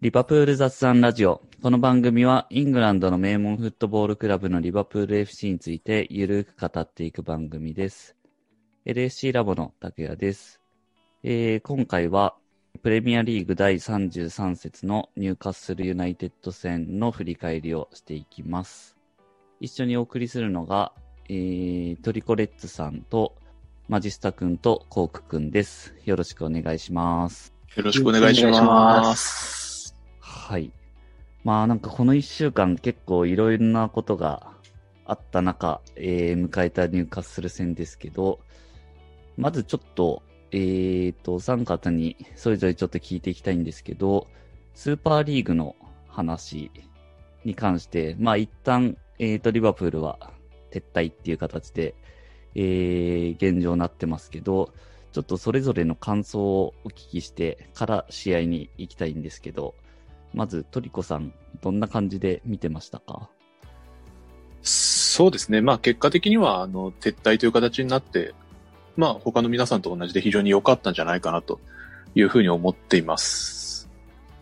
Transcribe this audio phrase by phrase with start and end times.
[0.00, 1.42] リバプール雑談ラジオ。
[1.60, 8.16] この番組はイングランドの名門フットボールクラブのリバプール FC についてゆるく語っていく番組です。
[8.86, 10.58] LSC ラボの拓也です。
[11.22, 12.34] えー今回は
[12.82, 18.96] プレミアリーグ第33節のニューカッスルユナイテッド戦の振り返りをしていきます。
[19.60, 20.94] 一緒にお送りするのが、
[21.28, 23.36] えートリコレッツさんと
[23.86, 25.92] マジスタ君とコーク君です。
[26.06, 27.52] よろしくお願いします。
[27.76, 28.42] よろしくお願いし。
[28.46, 29.69] ます
[30.30, 30.70] はい。
[31.42, 34.52] まあなんかこの一週間結構いろいろなことが
[35.04, 38.38] あった中、えー迎えたニューカッスル戦ですけど、
[39.36, 44.28] まずちょっと、えーと、お三方にそれぞれちょっと聞いていきたいんですけど、
[44.74, 45.74] スーパーリーグの
[46.06, 46.70] 話
[47.44, 50.30] に関して、まあ一旦、えーと、リバプールは
[50.70, 51.96] 撤退っていう形で、
[52.54, 54.72] えー、現状になってますけど、
[55.10, 59.74] ちょっとそれぞれの感想をお聞きしてから試合に行きたいんですけど、
[60.34, 63.28] まずトリコさん、どんな感じで見てましたか？
[64.62, 65.60] そうですね。
[65.60, 68.34] まあ結果的には、あの、撤退という形になって、
[68.96, 71.60] まあ他の皆さんと同じで非常に良かったんじゃないかなと
[72.14, 73.88] いうふうに思っています。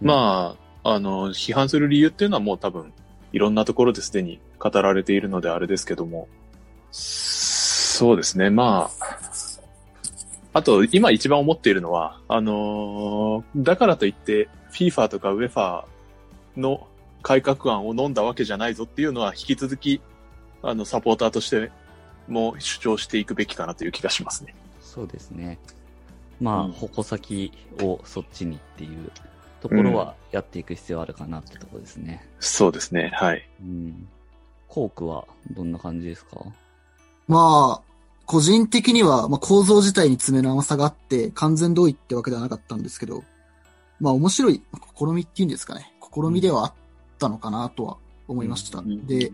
[0.00, 2.92] まあ、あの、批判する理由っていうのはもう多分、
[3.32, 6.28] いろんなところですでに語られているのであれですけども、
[6.90, 8.50] そうですね。
[8.50, 9.18] まあ、
[10.52, 14.48] あと、今一番思っているのは、あのーだからといって、
[14.78, 15.84] FIFA とか UEFA
[16.56, 16.86] の
[17.22, 20.00] 改革案を飲んだわけじゃないぞっていうのは、引き続き、
[20.62, 21.72] あの、サポーターとして
[22.28, 24.54] も主張していくべきかなという気がしますね。
[24.80, 25.58] そうですね。
[26.40, 29.10] まあ、うん矛先をそっちにっていう
[29.60, 32.24] ところはやっていく必要あるかなってところですね。
[32.38, 33.10] そうですね。
[33.14, 33.48] はい。
[33.60, 34.08] うん。
[34.68, 36.44] コークはどんな感じですか？
[37.26, 37.88] まあ、
[38.26, 43.24] 個人的には、まあ、構造自体に詰めの甘さがあって、完全同意ってわけではなかったんですけど、
[44.00, 44.62] まあ、面白い
[44.96, 45.92] 試みっていうんですかね。
[46.00, 46.74] 試みではあっ
[47.18, 47.96] たのかなとは
[48.26, 48.82] 思いました。
[48.82, 49.32] で、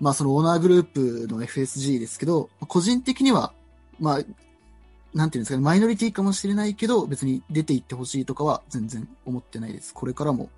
[0.00, 3.52] まあ、そのオーナーグループの FSG ですけど、個人的には、
[3.98, 4.22] まあ、
[5.14, 9.92] なんていうんですかね、マイノリティかもしれないけど、別に出ていってほしいとかは全然思ってないです。
[9.92, 10.48] これからも、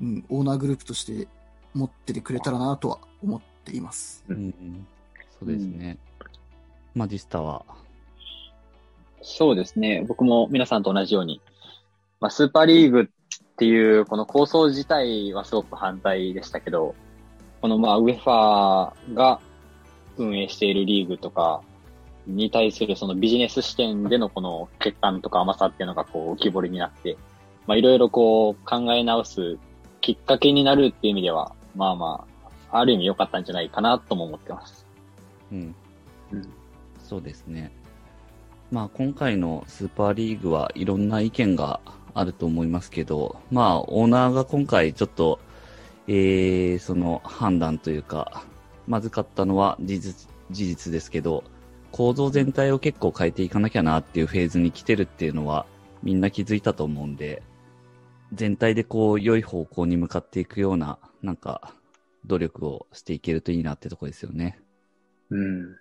[0.00, 1.28] うん、オーナーグループとして
[1.74, 4.24] 持っててくれたらなとは思っています。
[4.28, 4.86] ううんん。
[5.38, 5.98] そうですね。
[6.94, 7.64] マジスタは、
[9.22, 10.04] そうですね。
[10.06, 11.40] 僕も皆さんと同じように、
[12.20, 13.06] まあ、スーパーリーグっ
[13.56, 16.94] ていうこの構想自体はすごく反対でしたけど、
[17.60, 19.40] このまあ、ウェファーが
[20.16, 21.62] 運営しているリーグとか
[22.26, 27.16] に対するそのビジネス視点でのこの欠陥とか甘さっていうのがこう浮き彫りになって、
[27.66, 29.58] まあ、いろいろこう考え直す
[30.00, 32.26] きっかけになるっていう意味では、まあま
[32.70, 34.86] あ、ある意味良かったんじゃないかなとも思ってます。
[35.52, 35.74] うん。
[36.32, 36.52] うん
[37.10, 37.72] そうですね。
[38.70, 41.80] まあ今回のスーパーリーグはいろんな意見が
[42.14, 45.40] あると思いますけど、まあオーナーが今回ちょっと、
[46.08, 48.44] えー、その判断というか、
[48.86, 51.44] まずかったのは事実、事実ですけど、
[51.92, 55.66] 構造全体を結構変えていかなきゃなっていうフェーズに来てるっていうのは
[56.02, 57.42] みんな気づいたと思うんで、
[58.32, 61.74] 全体でこう良い方向に向かっていくような、なんか
[62.26, 64.58] 努力をしていけるといいなってとこですよね。
[65.30, 65.76] うん。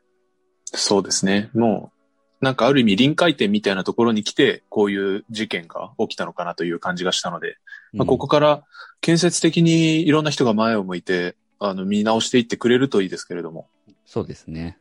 [0.66, 1.50] そうですね。
[1.53, 1.99] もう、
[2.41, 7.57] なんかある意味臨界点みたいなところに来て、こういう事件が起きたのかなという感じがしたので、
[7.91, 8.63] まあ、ここから
[9.01, 13.67] 建設的にいろんな人が前を向いて、あの、見直していってくれるといいですけれども。
[14.05, 14.77] そうですね。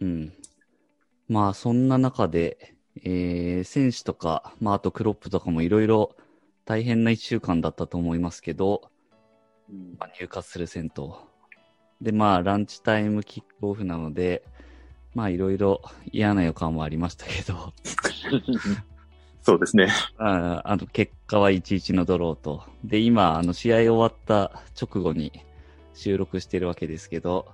[0.00, 0.32] うん。
[1.28, 6.14] まあ、そんな中で、えー、選手とか、まあ、あとクロップとかもいろいろ
[6.64, 8.90] 大変な一週間だったと思いますけど、
[9.98, 11.26] まあ、入荷する戦と。
[12.00, 14.44] で、まあ、ランチタイムキックオフなので、
[15.14, 15.80] まあ、いろいろ
[16.12, 17.72] 嫌な予感はありましたけど、
[19.42, 19.88] そうですね。
[20.16, 22.64] ああの、結果は1-1のドローと。
[22.82, 25.32] で、今、あの、試合終わった直後に
[25.92, 27.52] 収録してるわけですけど、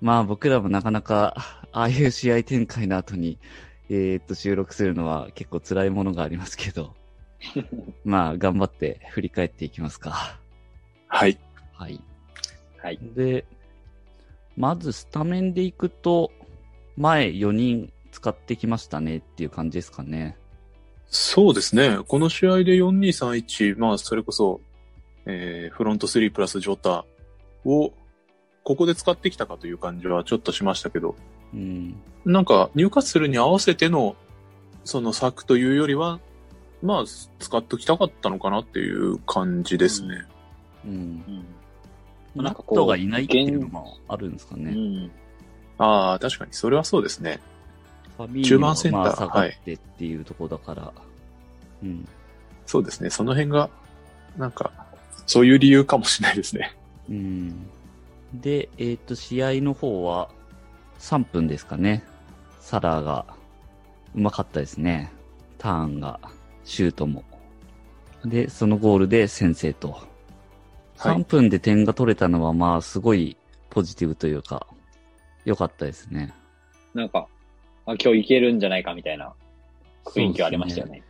[0.00, 3.38] まあ僕らもなかなか、ああいう試合展開の後に、
[3.90, 6.94] えーっと、収録するのは結構辛いものがありますけど、
[8.04, 10.38] まあ頑張って振り返っていきますか。
[11.08, 11.38] はい。
[11.74, 12.00] はい。
[12.82, 12.98] はい。
[13.14, 13.44] で、
[14.56, 16.32] まずスタメンでいくと、
[16.98, 20.36] 前4人使ってきましたねっていう感じですかね。
[21.06, 21.98] そうですね。
[22.06, 24.60] この試合で4231、まあ、それこそ、
[25.24, 27.04] えー、フロント3プラスジョータ
[27.64, 27.92] を、
[28.64, 31.14] ここで使ってきたかという感じはちょっとしましたけど、
[31.54, 31.94] うん。
[32.26, 34.16] なんか、入荷するに合わせての、
[34.84, 36.20] その策というよりは、
[36.82, 37.04] まあ、
[37.38, 40.26] 使っときたかったのかなっていう感じですね。
[40.84, 40.92] うん。
[40.92, 40.94] う
[41.30, 41.44] ん
[42.34, 44.70] ナッなんかこうトがいないっていうのもあるんですかね。
[44.70, 45.10] うん
[45.78, 47.40] ああ、確かに、それはそうですね。
[48.16, 50.92] ファビーニョ中盤センターまあ下がってっていうところだから。
[51.82, 52.08] うん。
[52.66, 53.10] そうですね。
[53.10, 53.70] その辺が
[54.36, 54.72] なんか、
[55.26, 56.76] そういう理由かもしれないですね。
[57.08, 57.66] うん。
[58.34, 60.28] で、えっ、と、試合の方は
[60.98, 62.04] 3分ですかね。
[62.60, 63.24] サラーが
[64.14, 65.12] うまかったですね。
[65.58, 66.20] ターンが、
[66.64, 67.24] シュートも。
[68.24, 69.92] で、そのゴールで先制と。
[69.92, 70.08] はい
[70.98, 73.36] 3分で点が取れたのは、まあ、すごい
[73.70, 74.66] ポジティブというか、
[75.48, 76.34] 良かったですね。
[76.94, 77.26] なんか、
[77.86, 79.32] あ今日いけるんじゃないかみたいな
[80.04, 81.02] 雰囲気はありましたよね。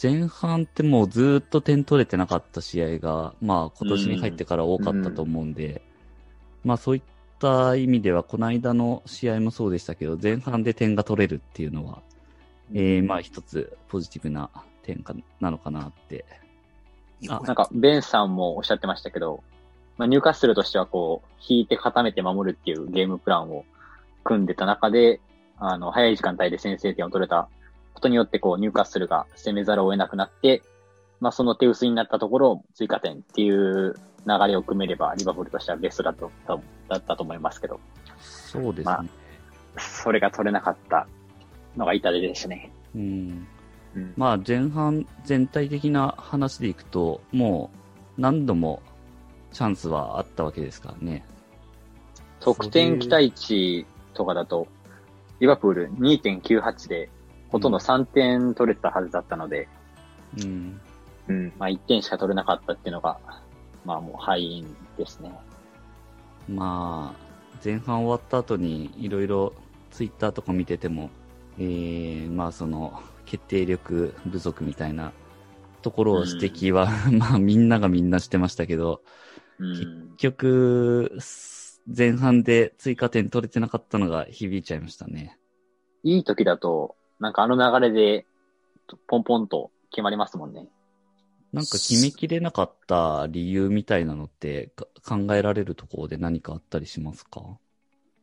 [0.00, 5.82] 前半ってもうずーっと点取れてなかった試合が、まあ今年に入ってから多かったと思うんで、
[6.64, 7.02] まあそういっ
[7.38, 12.02] た意味では、この間の試合もそうでしたけど、前半で点が取れるっていうのは、
[12.72, 14.48] えー、まあ一つポジティブな
[14.82, 16.24] 点かなのかなって。
[17.28, 19.42] あなんか、ベンさんもおっしゃってましたけど、
[19.96, 23.64] まあ、ニューカッスルとしてはこう、引いて固めて守るっていうゲームプランを
[24.24, 25.20] 組んでた中で、
[25.58, 27.48] あの、早い時間帯で先制点を取れた
[27.94, 30.62] ことによって、こう、ニューカッスルが攻めざるを得なくなって、
[31.20, 33.94] まあ、その手薄になったところを追加点っていう
[34.26, 36.30] 流れを組めれば、リバプールとしてはベストだと、
[36.88, 37.80] だったと思いますけど、
[38.20, 38.92] そうですね。
[38.92, 39.04] まあ
[39.78, 41.06] それが取れなかった
[41.76, 42.70] のが痛手でしたね。
[42.94, 43.46] うん。
[43.94, 47.70] うんまあ前半全体的な話でいくと、も
[48.18, 48.82] う何度も
[49.52, 51.24] チャンスはあったわけですからね。
[52.40, 54.66] 得点期待値とかだと、
[55.40, 57.10] リバプール2.98で、
[57.48, 59.68] ほとんど3点取れてたはずだったので、
[60.38, 60.80] うん。
[61.28, 61.52] うん。
[61.58, 63.18] まあ1点しか取れなかったっていうのが、
[63.84, 65.32] まあもう敗因ですね。
[66.48, 69.52] まあ、前半終わった後にいろいろ
[69.90, 71.10] ツイッターとか見てても、
[71.58, 75.12] えー、まあその決定力不足みたいな
[75.82, 79.02] ところを指摘は、 まあみんながみんなしてましたけど、
[79.58, 79.72] うん。
[79.72, 81.18] 結局、
[81.86, 85.38] 前半で追加点取れてなかったのが響いちゃいましたね。
[86.04, 88.26] いい時だと、なんかあの流れで、
[89.08, 90.68] ポンポンと決まりますもんね。
[91.52, 97.58] なんか決めきれなかった理由みたいなのってか考えられるところで何かあったりしますか？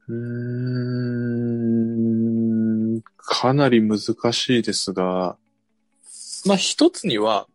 [0.07, 0.15] うー
[2.97, 4.00] ん、かなり難
[4.33, 5.38] しいですが、
[6.45, 7.47] まあ一つには、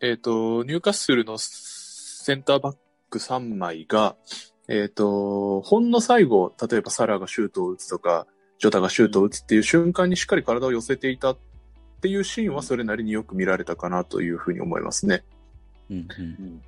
[0.00, 2.76] えっ、と、ニューカッスルのセンターバッ
[3.10, 4.16] ク3枚が、
[4.70, 8.28] えっ、と、ほんの最後、例えばサラがシュートを打つとか、
[8.60, 11.38] ジョタがシュートを打つっていう瞬間にしっかり体を寄せていたっ
[12.00, 15.24] ていうシーンはそれなりによく見られたかなというふうに思いますね。
[15.90, 16.24] うんうん。
[16.24, 16.62] うん。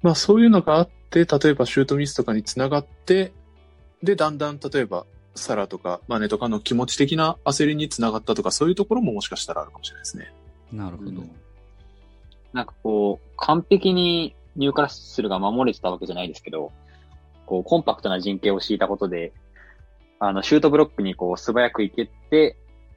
[0.00, 3.32] まあそういうのがあって、例えばシュートミスとかにつながって、
[4.00, 5.04] で、だんだん例えば
[5.34, 10.32] サラとかマネとかの気持ち的な焦りにつながったとか、そういうところももしかしたらあるかもしれないですね。
[10.72, 11.24] なるほど。
[12.52, 16.70] なんかこう、完璧にニューカッスルが守れてたわけじゃないですけど、
[17.48, 19.32] こう、コンパクトな陣形を敷いたことで、
[20.20, 22.56] あの、シュートブロックにこう、素早く行けて、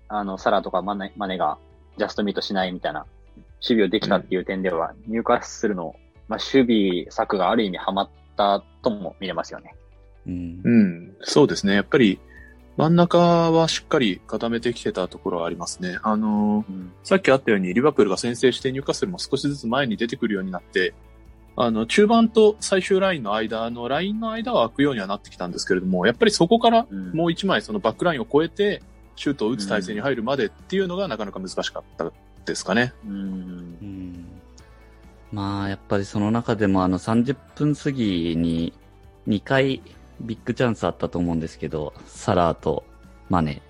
[0.09, 1.57] あの、サラとかマネマネが
[1.98, 3.06] ジャストミートしないみたいな
[3.38, 5.95] 守備をできたっていう点では、ニューカッスルの、
[6.27, 9.74] まあ、守備策がある意味ハマったとも見れますよね。
[10.27, 10.62] うん。
[10.63, 11.75] うん、そうですね。
[11.75, 12.19] やっぱり
[12.77, 13.18] 真ん中
[13.51, 16.00] はしっかり固めてきてたところはありますね。
[16.04, 16.92] あのーうん。
[17.04, 20.94] さっきあったようにリバプールが先制してニューカッスルも少しずつ前に出てくるようになって、
[21.56, 28.81] あの、中盤と最終ラインの間のラインの間は空くようにはなってきたんですけれども、やっぱりそこからうんもう一枚そのバックラインを越えて、
[29.15, 32.12] シュートを打つ体勢に入るまでっていうのがなかなか難しかった
[32.45, 32.94] ですかね。
[33.06, 33.15] うんう。
[33.86, 34.25] ん
[35.31, 38.73] まあ、やっぱりその中でもあの30分過ぎに
[39.28, 39.81] 2回
[40.19, 42.83] ビッグチャンスあったと思うんですけど、サラーと
[43.30, 43.61] マネ、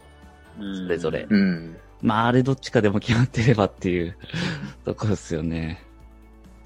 [0.57, 1.77] そそれぞれうん。
[2.01, 4.17] まあ、あれどっちかでも決まってればっていう
[4.85, 5.83] とこですよね。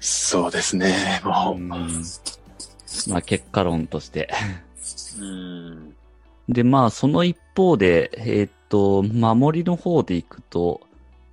[0.00, 1.20] そうですね。
[1.24, 2.02] もう、うん
[3.08, 4.28] まあ、結果論として。
[5.18, 5.94] うん。
[6.48, 10.80] で、まあ、その一方で、えーっと、守りの方でいくと、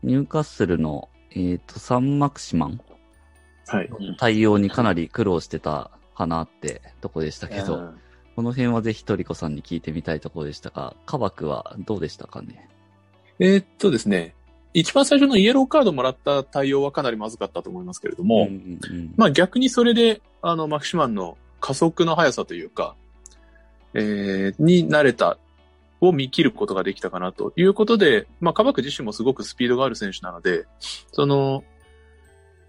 [0.01, 2.82] ニューカッスルの、えーっと、サンマクシマン
[3.67, 3.89] はい。
[4.17, 8.00] 対応にかなり苦労してたかなってとこでしたけど、うん
[8.36, 12.67] この辺はぜひトリコさんに聞いてみたいところでしたが、カバクはどうでしたかね？
[13.38, 14.34] えーっとですね。
[14.74, 19.13] 一番最初のイエローカードもらった対応はかなりまずかったと思いますけれども、んうんうん。
[19.15, 22.96] まあ逆にそれで、あの、マキシマンの加速の速さというか、
[23.94, 25.38] えー、に慣れた、
[26.01, 30.65] を見切ることができたかなということで、まあ、カバク自身もすごくスピードがある選手なので、
[31.13, 31.63] その、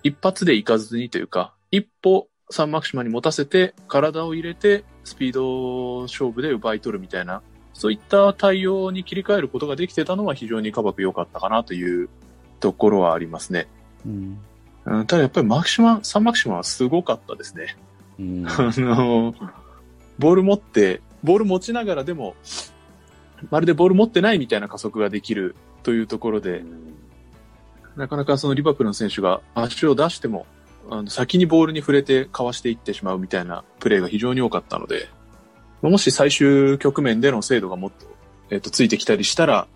[0.04, 7.42] 一発で行かずにというか、一歩サンマキシマンに持たせて、体を入れて、スピード勝負で奪い取るみたいな、
[7.74, 12.08] そういった対応に切り替えることができてたのは非常にカバク良かったかなという
[12.60, 13.66] ところはありますね。
[14.06, 14.38] うん
[14.86, 17.76] うん、ただやっぱりマキシマン、サンマキシマンはすごかったですね。
[18.18, 19.34] うん あの、
[20.18, 22.36] ボール持って、ボール持ちながらでも、
[23.50, 26.64] まるでボール持ってないみたいな加速ができるというところで、
[27.96, 30.46] なかなかそのリバプールの選手が足を出しても
[30.90, 35.08] あの先にボールに触れてかわしていってしまうみたいなプレーが非常に多かったので、
[35.90, 38.06] もし最終局面での精度がもっと、
[38.50, 39.66] えっ、と、ついてきたりしたら、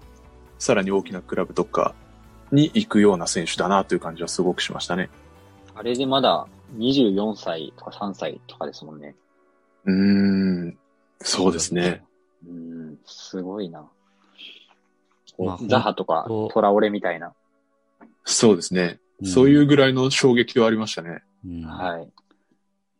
[0.58, 1.94] さらに大きなクラブとか
[2.52, 5.10] に行くような選手だなという感じはすごくしましたね。
[5.74, 6.46] あれでまだ
[6.76, 9.14] 24歳とか3歳とかですもんね。
[9.84, 9.94] うー
[10.68, 10.78] ん、
[11.20, 12.02] そうですね。
[12.46, 13.88] うん、すごいな。
[15.38, 17.32] まあザハとかトラオレみたいな。
[18.24, 18.98] そうですね。
[19.20, 21.22] うんそういうぐらいの衝撃はありましたね。
[21.44, 22.08] うんはい。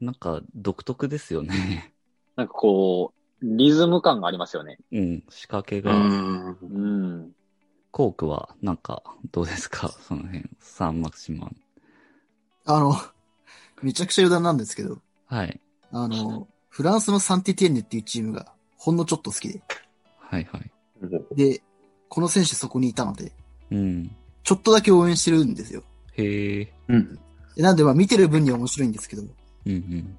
[0.04, 1.92] なんか独特ですよね。
[2.38, 4.78] なんかこう、リズム感がありますよね。
[4.92, 5.24] うん。
[5.28, 5.92] 仕掛けうが。
[5.92, 6.56] ん。
[6.62, 7.32] うん。
[7.90, 9.02] コークはなんか
[9.32, 9.88] どうですか？
[10.06, 10.48] その辺。
[10.60, 11.56] サンマクシマン。
[12.64, 12.94] あの、
[13.82, 15.60] めちゃくちゃ余談なんですけど、はい。
[15.90, 19.60] あの、フランスのサンティティエンヌっていうチームがほんのちょっと好きで、
[20.18, 20.70] はいはい。
[21.34, 21.60] で、
[22.08, 23.32] この選手そこにいたので、
[23.72, 24.14] うん。
[24.44, 25.82] ちょっとだけ応援してるんですよ。
[26.12, 26.72] へえ。
[26.86, 27.18] うん。
[27.56, 29.30] でなんでまあ見てる分には面白いんですけど、うん
[29.66, 30.18] うん。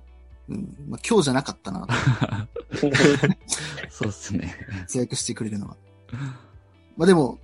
[0.50, 1.88] うん、まあ今日じゃなかったな、
[3.89, 4.56] そうっすね。
[4.82, 5.77] 活躍してくれるのは。
[6.98, 7.38] まあでも、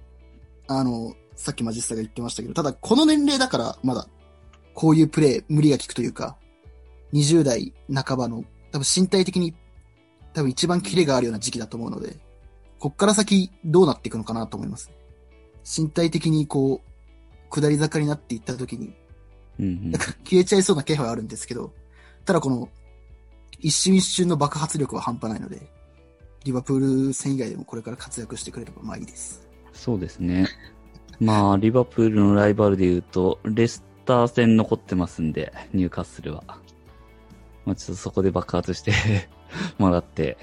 [0.67, 4.07] あの、さっきマジスタが言ってましたけど、ただこの年齢だからまだ、
[4.73, 6.37] こういうプレー、無理が効くというか、
[7.13, 9.53] 20代半ばの、多分身体的に、
[10.33, 12.17] 多分一番キレがあるような時期だと思うので、
[12.79, 14.91] こっから先どうなっていくのかなと思います。
[15.63, 18.93] 身体的にこう、下り坂になっていった時に、
[19.59, 21.71] うんうんなんか消えちゃいそうな気配はあるんですけど、
[22.25, 22.69] ただこの、
[23.59, 25.61] 一瞬一瞬の爆発力は半端ないので、
[26.43, 29.47] リバプール戦以外でもこれから活躍してくれればまあいいです。
[29.73, 30.47] そうですね。
[31.19, 36.43] まあ、リバプールのライバルで言うと、レスター戦残ってますんで、ニューカッスルは。
[37.65, 38.93] まあ、ちょっとそこで爆発して
[39.79, 40.37] もらって、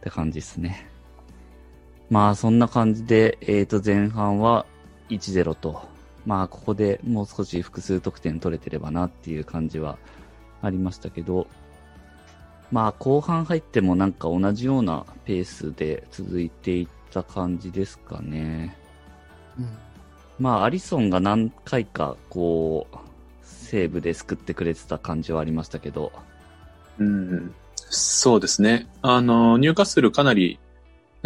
[0.02, 0.90] て感じですね。
[2.10, 4.66] まあ、そんな感じで、えっ、と、前半は
[5.08, 5.88] 1-0と、
[6.26, 9.98] まあ、ここでもう少し複数得点取れてればなっていう感じは
[10.62, 11.46] ありましたけど、
[12.70, 18.76] まあ、後半入ってもなんか同じようなペースで続いていった感じですかね。
[19.58, 19.68] うん。
[20.38, 22.96] まあ、アリソンが何回か、こう、
[23.42, 26.12] セーブで救ってくれてた感じはありましたけど、
[26.98, 27.54] うん。
[27.76, 28.88] そうですね。
[29.02, 30.58] あの、ニューカッスルかなり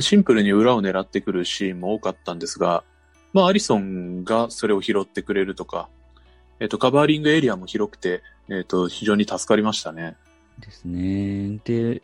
[0.00, 2.82] シンプルに裏を狙ってくるシーンも多かったんですが、
[3.32, 5.88] まあ、アリソンがそれを拾ってくれるとか、
[6.60, 10.16] えっ、と、カバーリングエリアも広くて、えっ、と、非常に助かりましたね。
[10.60, 11.60] ですね。
[11.64, 12.02] で、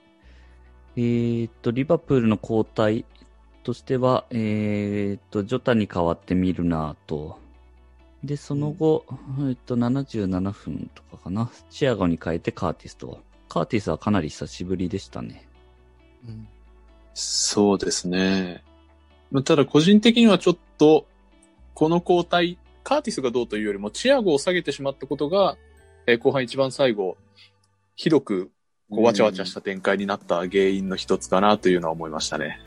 [0.96, 3.04] えーっと、リバプールの交代
[3.62, 7.38] としては、えーっと、ジョタに代わってミルナーと、
[8.24, 9.06] で、その後、
[9.48, 13.20] えっと、77分とかかな、チアゴに変えてカーティスと。
[13.48, 15.48] カーティスはかなり久しぶりでしたね。
[16.28, 16.48] うん。
[17.14, 18.62] そうですね。
[19.44, 21.06] ただ、個人的にはちょっと、
[21.74, 25.56] この交代、カーティスがどうというよりも、チアゴを下げてしまったことが、
[26.06, 27.16] えー後半一番最後、
[28.00, 28.50] ひどく、
[28.90, 32.58] こう、わちゃわちゃした展開になった原因の一つかなというのは思いましたね。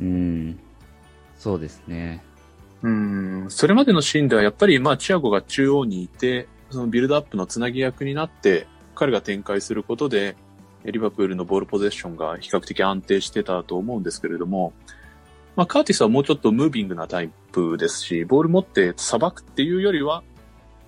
[0.00, 0.58] うん。
[1.38, 2.20] そうですね。
[2.82, 10.34] うん、それまでのシーンではやっぱり、まあ、チアゴが中央にいて、そのビルドアップのつなぎ役になって、彼が展開することで、
[10.84, 14.72] リバプールのボールポゼッションが比較的安定してたと思うんですけれども、
[15.54, 20.24] まあ、カーティスはもうちょっとムービングなタイプですし、ボール持ってさばくっていうよりは、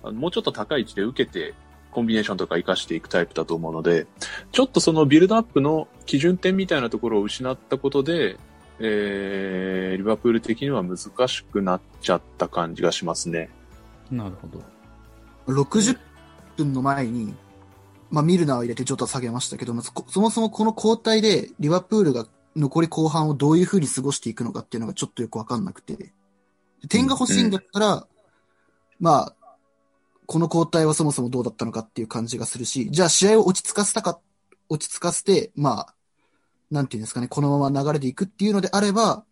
[0.03, 1.53] もうちょっと高い位置で受けて、
[1.95, 4.05] コンビネーションとか活かしていくタイプだと思うので、
[4.51, 8.37] ちょっとそのビルドアップの基準点みたいなところを失ったことで、
[8.79, 10.97] えー、リバプール的には難
[11.29, 13.49] しくなっちゃった感じがしますね。
[14.11, 14.61] なるほど。
[15.47, 15.97] 60
[16.57, 17.33] 分の前に、
[18.11, 26.11] まあミルナーを入れてちょっと下げましたけども、そそもそもこの交代でリバプールが残り後半をどういう風に過ごしていくのかっていうのがちょっとよくわかんなくて、
[26.89, 28.07] 点が欲しいんだったら、
[28.99, 29.34] まあ、
[30.25, 34.19] この交代はそもそもどうだったのかっていう感じがするし、じゃあ試合を落ち着かせたか、
[34.69, 35.95] 落ち着かせて、まあ、
[36.71, 39.23] なんていうんですかね、このまま流れでいくっていうのであれば、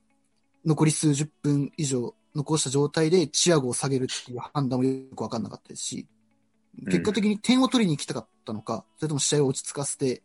[0.65, 6.07] 残り数十分以上残した状態でチアゴを下げるっていう判断もよくわかんなかったですし、
[6.85, 10.23] 結果的に点を取りに行きたかったのか、それとも試合を落ち着かせて、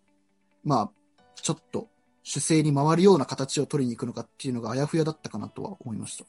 [0.64, 0.90] まあ、
[1.36, 1.88] ちょっと
[2.22, 6.24] 主勢に回るような形を取りに行くのかっていうのがあやふやだったかなとは思いました。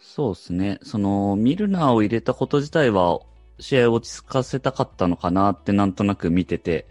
[0.00, 0.78] そうですね。
[0.82, 3.20] その、ミルナーを入れたこと自体は、
[3.58, 6.86] 試合を落ち着かせたかったのかなってなんとなく見てて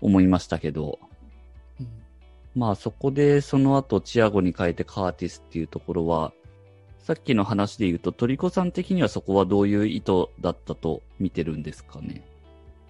[0.00, 0.98] 思いましたけど、
[1.80, 1.88] うん
[2.54, 6.32] まあそこでその後チアゴに変えてカーティスっていうところは、
[6.98, 12.24] さっきの話で言うとトリコさん的にはそこはどういう意図だったと見てるんですかね。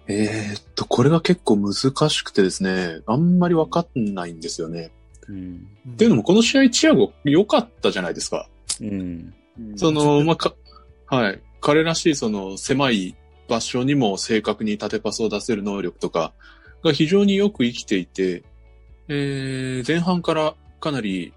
[0.07, 1.73] えーっと、これが結構難
[2.09, 4.91] しくてですね、あんまりわかんないんですよね。
[5.27, 5.67] うん。
[5.87, 8.49] っていうのも、この試合、チアゴ良かったじゃないですか。
[8.81, 9.33] うん。
[9.75, 10.55] その、まあ、か、
[11.05, 11.39] はい。
[11.61, 13.15] 彼らしい、その、狭い
[13.47, 16.33] 場所にも正確に縦パスを出せる能力とか
[16.83, 18.43] が非常によく生きていて、
[19.07, 21.33] えー、前半からかなり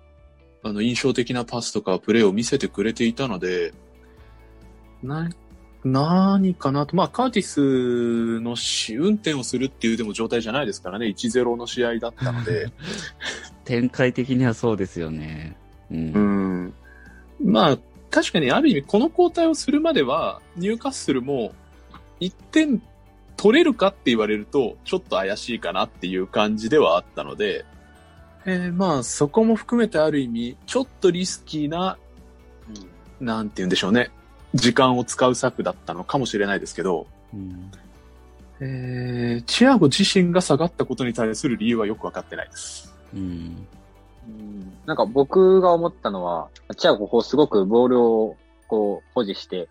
[0.62, 3.72] あの印象的なパスとかプレーを見せてくれていたので、
[5.02, 5.28] な、
[5.84, 6.94] 何かなと。
[6.94, 11.06] まあ、カーティスの試運転をするっていうでも状態じゃないですからね。
[11.06, 12.70] 1-0の試合だったので。
[13.64, 15.56] 展開的にはそうですよね。
[15.90, 16.12] うん。
[16.12, 16.74] うん。
[17.44, 17.78] まあ、
[18.12, 21.52] 確かにある意味この交代をするまでは、ニューカッスルも
[22.20, 22.82] 1点
[23.36, 27.64] 取れるかって言われると、ちょっと怪しいかなっていう感じではあったので、
[28.44, 31.96] えーまあ、そこも含めてある意味、ちょっとリスキーな、
[33.18, 34.10] なんて言うんでしょうね。
[34.54, 37.70] 時間を使う策だったのかもしれないですけど、うん
[38.60, 42.94] えー、チアゴ自身が下がったことに対する理由はよくわかってないです。
[43.14, 43.66] うん。
[44.28, 48.36] うんなんか僕が思ったのは、チアゴこうすごくボールを
[48.66, 49.68] こう保持して、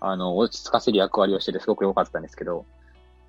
[0.00, 2.64] あの、落ち着かせる役割をしててすごく良かったんですけど、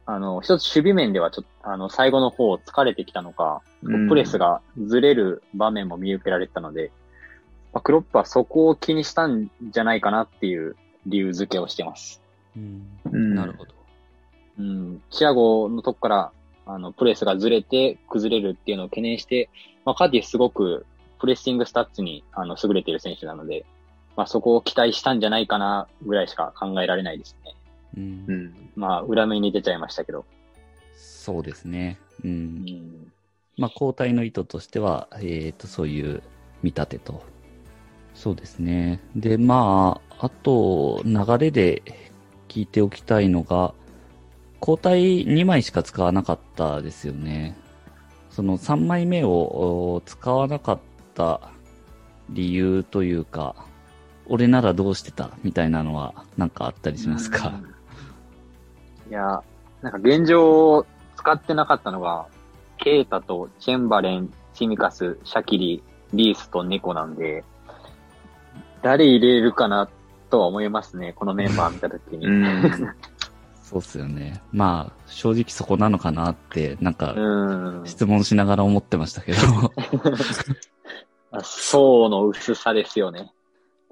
[0.06, 3.62] あの、一つ守備面ではちょっと、あの、最後の方疲れてきたのか、
[4.08, 6.92] プレスがずれる場面も見受けられてたので、
[7.74, 10.76] まあ、クロップはそこを気にしたんじゃないかなっていう
[11.06, 12.22] 理由付けをしてます。
[12.56, 12.88] うん。
[13.12, 13.74] うんなるほど。
[14.60, 15.02] うん。
[15.12, 16.32] チアゴのとこから、
[16.66, 19.50] あの、プレスがずれて崩れるっていうのを懸念して、
[19.90, 20.86] まあ、カーディスすごく
[21.20, 23.66] プレッシングスタッツに、あの、優れている選手なので、
[24.16, 27.56] まあ、そこを期待したんじゃないかな、ぐらいしか考えられないですね。
[27.98, 28.34] うんう。
[28.34, 28.70] ん。
[28.76, 30.26] まあ、裏目に出ちゃいましたけど。
[30.94, 32.00] そうですね。
[32.24, 32.28] う。
[32.28, 33.12] うんん。
[33.58, 36.22] まあ、交代の意図としては、えっ、と、そういう
[36.62, 37.24] 見立てと。
[38.14, 39.00] そうですね。
[39.16, 41.82] で、まあ、あと、流れで
[42.48, 43.74] 聞いておきたいのが、
[44.62, 47.58] 交代2枚しか使わなかったですよね。
[48.30, 49.32] その3枚目を
[49.96, 50.80] お使わなかっ
[51.16, 51.42] た
[52.30, 53.56] 理由というか、
[54.28, 57.60] 俺ならどうしてたみたいなのはなんかあったりしますか、
[59.10, 59.42] いや、
[59.82, 60.86] なんか現状
[61.18, 62.28] 使ってなかったのが、
[62.78, 67.44] ケイタとチェンバレン、チミカス、シャキリ、リースとネコなんで、
[68.82, 69.90] 誰入れるかな
[70.30, 72.28] とは思いますね、このメンバー見たときに。
[73.76, 73.82] うん。
[73.82, 74.42] そうっすよね。
[74.52, 77.86] まあ、正直そこなのかなって、なんか、うん。
[77.86, 79.38] 質問しながら思ってましたけど。
[81.32, 83.32] あ層の薄さですよね。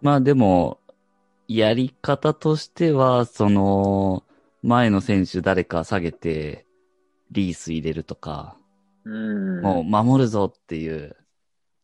[0.02, 0.80] まあでも、
[1.48, 4.24] やり方としては、その、
[4.64, 6.66] 前の選手誰か下げて、
[7.32, 8.58] リース入れるとか、
[9.06, 9.62] うん。
[9.62, 11.16] もう守るぞっていう。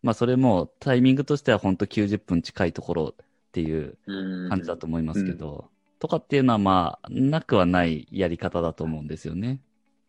[0.01, 5.69] まあそれもタイミングとしては本当90分近いところっていううん感じだと思いますけど、
[6.03, 9.61] とかっていうのはまあ、なくはないやり方だと思うんですよね。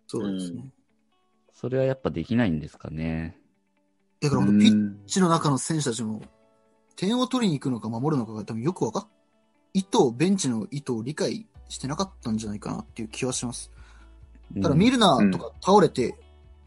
[0.09, 0.73] そうですね。
[1.53, 3.39] それはやっぱできないんですかね。
[4.21, 6.21] だからピッチの中の選手たちも、
[6.97, 9.09] 点を取りに行くのか守るのかが多分よくわかっ、
[9.73, 13.71] 意図、ベンチの意図を理解してなかったんじゃないかなっていう気はします。
[14.61, 16.19] ただミルナーとか倒れて、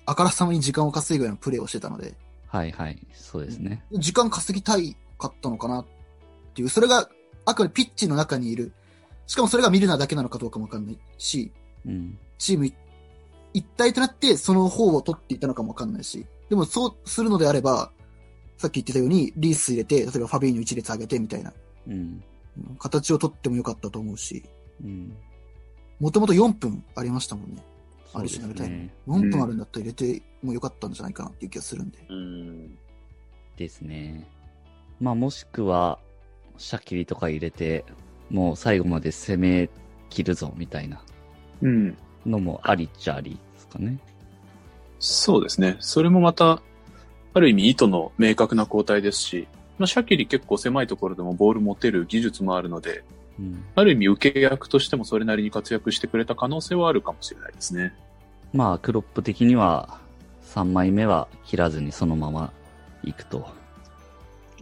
[0.05, 2.15] あからさまに時間を稼ぐようなプレーをしてたので、
[2.47, 3.83] はいはい、そうですね。
[3.91, 5.85] 時間稼ぎたいかったのかなっ
[6.53, 7.09] ていう、それが
[7.43, 8.71] あくまでピッチの中にいる。
[9.27, 11.51] しかもそれがミルナーだけなのかどうかもわかんないし、
[11.85, 12.17] うん。
[12.37, 12.71] チーム
[13.53, 17.91] 一体となってその方を取っていたのかもわかんないし、でもそうするのであれば、
[18.57, 21.53] さっき言ってたようにリース入れて、例えばファビーニョ一列上げてみたいな、
[21.87, 21.93] うん。
[21.93, 22.23] うん
[22.79, 24.43] 形を取ってもよかったと思うし、
[24.83, 25.15] うん。
[25.99, 27.63] もともと4分ありましたもんね。
[28.13, 28.93] アディショナルタイね。
[29.07, 31.99] 4分あるんだったら入れてもよかったんじゃないかなっていう気がするんで。
[32.09, 32.77] うん。
[33.57, 34.27] ですね。
[34.99, 35.99] まあもしくは、
[36.57, 37.85] シャキリとか入れて、
[38.29, 39.69] もう最後まで攻め
[40.09, 41.01] 切るぞみたいな
[41.61, 41.97] うん。
[42.25, 43.97] のもありっちゃありですかね。
[44.99, 45.77] そうですね。
[45.79, 46.61] それもまた、
[47.33, 53.03] ある意味意図の明確な交代ですし、まあ、シャキリ結構狭いところでもボール持てる技術もあるので、
[53.39, 53.63] うん。
[53.75, 57.93] ある意味受け役としてもそれなりに活躍してくれた可能性はあるかもしれないですね。
[58.53, 59.99] まあクロップ的には
[60.53, 62.51] 3枚目は切らずにそのまま
[63.03, 63.47] 行くと。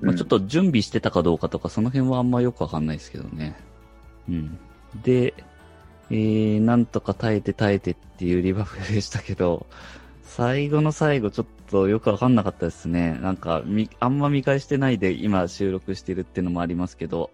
[0.01, 3.55] まあ、ちょっと準備してたかどうかとか、その辺はあんまよくわかんないですけどね。
[4.29, 4.57] うん。
[5.03, 5.33] で、
[6.09, 9.65] えー、なんとか耐えて耐えてっていうリバプでしたけど、
[10.23, 13.17] 最後の最後ちょっとよくわかんなかったですね。
[13.21, 17.31] なんか、み、あんま見返してないで今収録してるっていうのもありますけど、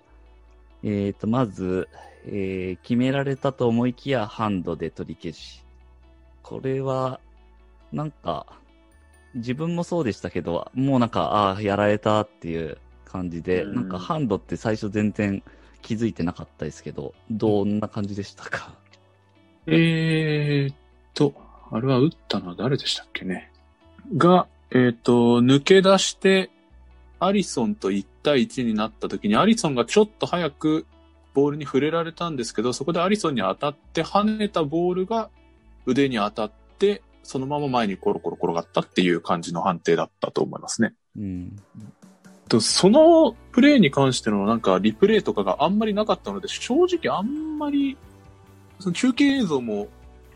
[0.84, 1.90] えーと、まず、
[2.28, 5.64] えー、決められたと思いきやハンドで取り消し。
[6.44, 7.20] これは、
[7.92, 8.46] なんか、
[9.36, 15.42] 自分もそうでしたけど、もうなんか、ああ、やられたっていう感じで、うんなんかハンドって最初全然
[15.82, 18.74] 気づいてなかったですけど、どんな感じでしたか？
[19.68, 20.76] えーっ
[21.14, 21.34] と、
[21.72, 23.52] あれは打ったのは誰でしたっけね？
[24.18, 26.50] が、えーっと、抜け出して、
[27.20, 30.86] アリソンと1対1になった時に、アリソンがちょっと早く
[31.34, 35.30] ボールに触れられたんですけど、そこでアリソンに当たって跳ねたボールが
[35.86, 40.94] 腕に当たって、そのまま前にコロコロ転がったっていう感じの判定だったと思いますね。
[41.18, 41.56] うん。
[42.50, 47.98] とそのプレーに関してのなんかリプレイとかがあんまりなかったので、正直あんまり、
[48.80, 49.88] その中継映像も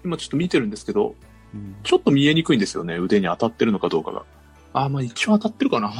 [0.03, 1.15] 今ちょっと見てるんですけど、
[1.53, 2.97] うんちょっと見えにくいんですよね。
[2.97, 4.23] 腕に当たってるのかどうかが。
[4.73, 5.93] あ、まあ一応当たってるかな。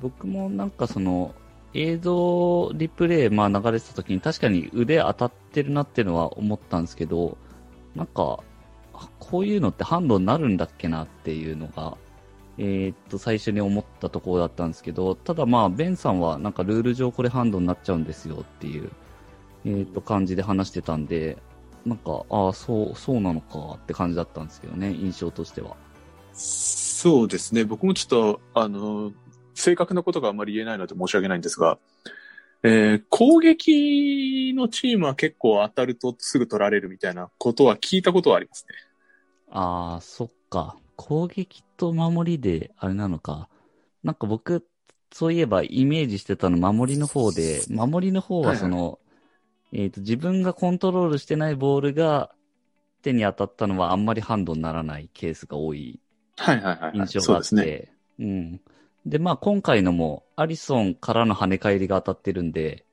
[0.00, 1.34] 僕もなんかその、
[1.72, 7.36] 映像リプレイ、まあ流れてた時に確かに腕当たってるなっていうのは思ったんですけど、
[7.94, 8.42] なんか、あ
[9.18, 11.96] こういうのってハンドになるんだっけなっていうのが、
[12.58, 18.90] えーっと、最初に思ったところだったんですけど、ただまあ、ベンさんはなんかルール上これハンドになっちゃうんですよっていう、
[19.64, 21.38] えーっと、感じで話してたんで、
[21.86, 25.76] なんか、ああ、そう、そうなのかって感じだったんですけどね、印象としては。
[26.32, 27.64] そうですね。
[27.64, 29.12] 僕もちょっと、あの、
[29.54, 31.78] 正確なことがあんまり言えないので申し訳ないんですが、
[32.62, 38.74] えー攻撃のチームは結構当たるとすぐ取られるみたいなことは聞いたことはありますね。
[39.50, 40.76] ああ、そっか。
[40.96, 43.48] 攻撃と守りで、あれなのか。
[44.02, 44.66] なんか僕、
[45.12, 48.98] そういえばイメージしてたの守りの方で、守りの方はその、
[49.72, 52.30] えっ、と、自分がコントロールしてないボールが
[53.02, 56.00] 手に当たったのはあんまりハンドにならないケースが多い
[56.36, 56.98] はいはいはい、はい。
[56.98, 57.64] 印象があっそうですね。
[57.64, 58.60] て、うん。
[59.06, 62.84] で、まあ今回のもアリソンからの跳ね返りが当たってるんで、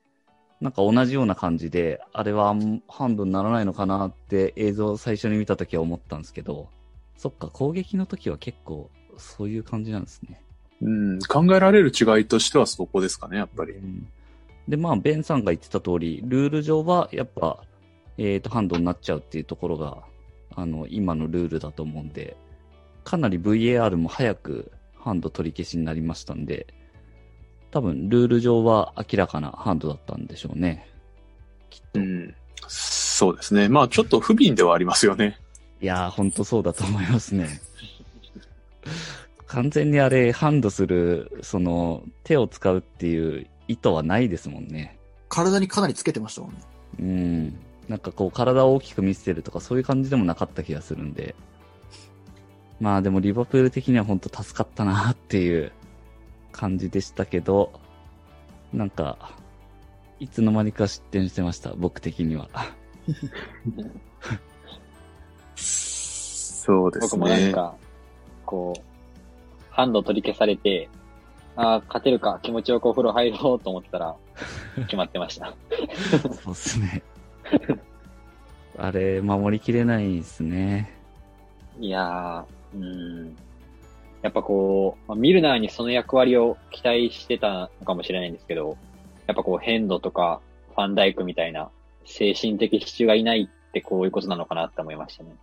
[0.60, 2.56] なんか同じような感じで、あれは
[2.88, 6.70] ハンドにならないのかなって映像を最初に見たときは思ったんですけど、
[7.16, 10.42] そっか、攻撃の時は結構そういう感じなんですね。
[10.82, 13.74] うん、考えられる違いとしてはそこですかね、やっぱり。
[13.74, 14.08] うん
[14.68, 17.64] で、まあ、ベンさんが言ってた通り、ルール上はやっぱ、
[18.18, 20.04] えっ、と、ハンドになっちゃうっていうところが、
[20.56, 22.36] あの、今のルールだと思うんで、
[23.04, 26.68] かなり VAR も早くハンド取り消しになりましたんで、
[27.72, 30.88] 多分、ルール上は明らかなハンドだったんでしょうね。
[31.70, 32.00] きっと。
[32.00, 32.36] いうん。
[32.68, 33.70] そうですね。
[33.70, 35.40] まあちょっと不憫ではありますよね。
[35.82, 37.62] やー、ほんとそうだと思いますね。
[39.48, 44.98] 完全にあれ、ハンドする、その、手を使うっていう意図はないですもんね。
[45.30, 46.58] 体にかなりつけてましたもんね。
[47.00, 47.60] うん。
[47.88, 51.36] なんかこう体を大きく見せてるとかそういう感じでもなかった気がするんで。
[52.80, 55.72] まあでもリバプール的には本当助かったなっていう
[56.58, 57.72] 感じでしたけど、
[58.74, 59.36] なんか、
[60.20, 62.50] いつの間にか失点してました、僕的には。
[65.56, 67.10] そうですね。
[67.12, 67.76] 僕もなんか、
[68.46, 68.82] こう、
[69.70, 70.90] ハンド取り消されて、
[71.56, 74.16] ああ、勝てるか、気持ちよくお風呂入ろうと思ったら、
[74.88, 75.54] 決まってました。
[76.44, 77.04] そうっすね。
[78.80, 80.94] あれ、守りきれないですね。
[81.80, 83.36] いやー、うん。
[84.22, 88.78] やっぱこう、まあミルナーにその役割を期待してたのかもしれないんですけど、
[89.28, 90.42] やっぱこう、ヘンドとか、
[90.76, 91.70] ファンダイクみたいな、
[92.06, 95.36] 精神的支柱がいないってこういうことなのかなって思いましたね。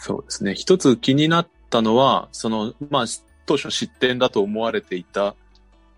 [0.00, 0.54] そうですね。
[0.54, 3.04] 一つ気になったのは、その、まあ、
[3.46, 5.34] 当初失点だと思われていた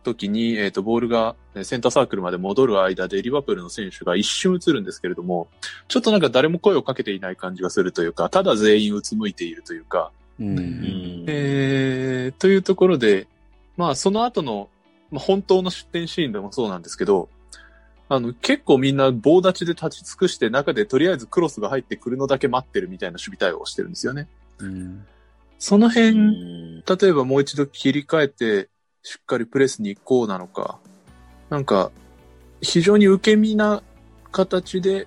[0.02, 5.48] 時に、えっ、と、ボールがセンターサークルまで戻る間でリバプールの選手が一瞬映るんですけれども、
[5.88, 10.58] ちょっとなんか誰も声をかけていない感じがするというか、ただ全員うつむいているというか、うん。
[10.58, 11.24] うん。
[11.26, 13.26] えー、というところで、
[13.76, 14.68] まあ、その後の、
[15.10, 17.28] まあ、本当の出店シーンでもそうなんですけど、
[18.08, 24.28] あの、結構みんな棒立ちで立ち尽くして中でとりあえずクロスが入ってくるのだけ待ってるみたいな守備対応をしてるんですよね。
[24.58, 25.06] うん。
[25.58, 28.68] その辺、うん例えばもう一度切り替えて、
[29.02, 30.78] しっかりプレスに行こうなのか、
[31.48, 31.90] なんか、
[32.60, 33.82] 非常に受け身な
[34.32, 35.06] 形で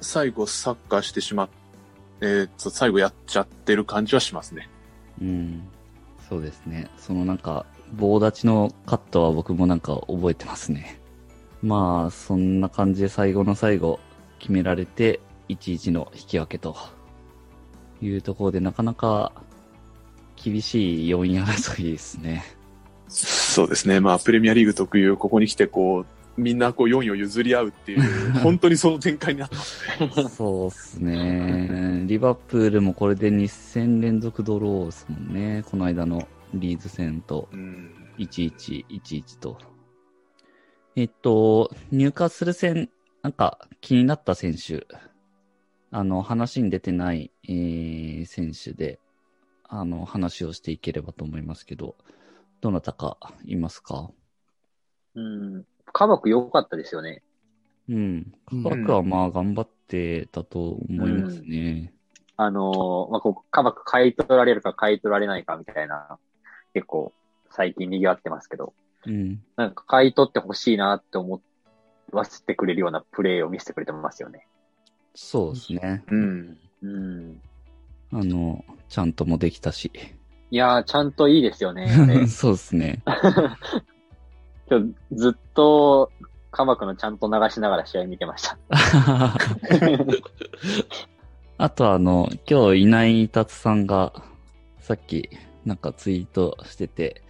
[0.00, 1.48] 最後サッカーしてしまっ
[2.20, 4.68] えーっと、最後やっちゃってる感じはしますね。
[5.20, 5.62] うん。
[6.28, 6.90] そうですね。
[6.96, 11.00] そのなんか、棒立ちのカットは僕もなんか覚えてますね。
[11.62, 13.98] まあ、そんな感じで最後の最後
[14.38, 16.76] 決められて、1-1の引き分けと
[18.02, 19.32] いうところでなかなか
[20.36, 22.44] 厳しい4位争いですね。
[23.08, 24.00] そうですね。
[24.00, 26.06] まあ、プレミアリーグ特有、ここに来てこう、
[26.38, 30.28] みんなこう4位を譲り合うっていう、 本当にその展開になってますね。
[30.28, 32.04] そうっすね。
[32.06, 35.64] リバプールもこれで2戦連続ドローですもんね。
[35.66, 37.48] この間のリーズ戦と。
[37.52, 37.94] うん。
[38.18, 39.58] 11、11と。
[40.96, 42.90] えっと、入荷する戦、
[43.22, 44.86] なんか気になった選手、
[45.90, 48.98] あの、話に出てない、えー、選手で、
[49.64, 51.96] あの、話をしていければと思いますけど、
[52.60, 54.10] どなたかいますか？
[55.14, 55.64] うん。
[55.92, 57.22] カバク良かったですよね。
[57.88, 58.32] うん。
[58.52, 61.92] うんカバクはまあ頑張ってたと思いますね。
[62.36, 66.18] あのーまあ、こう、カバク買い取られるか買い取られないかみたいな、
[66.72, 67.12] 結構
[67.50, 68.74] 最近賑わってますけど、
[69.06, 69.42] うん。
[69.56, 71.40] なんか買い取ってほしいなって思っ
[72.12, 74.46] わせてくれるようなプレーを見せてくれてますよね。
[75.14, 76.04] そうですね。
[76.08, 76.58] うん。
[76.82, 77.40] うん。
[78.12, 79.90] あの、ちゃんともできたし。
[80.50, 81.88] いやー、ちゃんといいですよね。
[82.28, 83.02] そうですね。
[84.70, 86.10] 今日ずっと、
[86.50, 88.58] カバクのちゃんと流しながら試合見てました。
[91.58, 94.12] あとあの、今日いない達さんが、
[94.80, 95.28] さっき
[95.64, 97.22] なんかツイートしてて、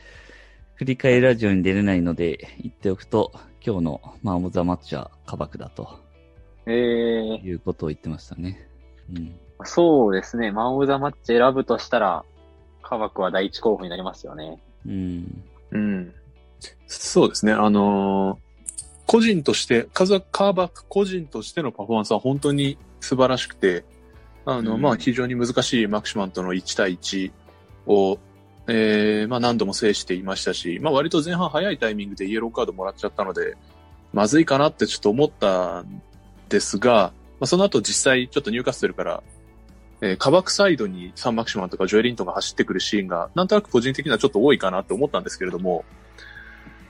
[0.74, 3.32] 振り返りラジオに出れないので言っておくと、
[3.64, 5.98] 今日のマン・オブ・ザ・マッチはカバクだと
[6.66, 8.68] えー、いうことを言ってましたね。
[9.12, 9.34] うん。
[9.64, 10.52] そうですね。
[10.52, 12.24] マン・オブ・ザ・マッチ選ぶとしたら、
[12.82, 14.60] カバクは第一候補になりますよね。
[14.86, 15.44] うん。
[15.70, 16.14] うん。
[16.86, 17.52] そうですね。
[17.52, 18.48] あのー
[19.08, 23.86] 個人として、カザカーバック個人としてのパフォーマンスは本当に素晴らしくて、
[24.44, 27.32] あの、うんまあ、非常に難しいマクシマンとの1対1
[27.86, 28.18] を、
[28.66, 33.56] えー、まあ、何度も制していましたし、まあ、割と前半早いタイミングでイエローカードもらっちゃったので、
[34.12, 36.02] まずいかなってちょっと思ったん
[36.50, 39.22] ですが、まあ、その後実際ちょっとニューカッスルから、
[40.02, 45.86] えー、カバックサイドにサンマクシマンとかジョエリントンが走ってくるシーンが、なんとなく個人的にはちょっと多いかなって思ったんですけれども、